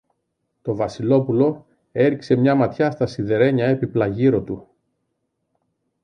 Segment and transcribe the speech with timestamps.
[0.61, 4.67] Το Βασιλόπουλο έριξε μια ματιά στα σιδερένια έπιπλα γύρω του.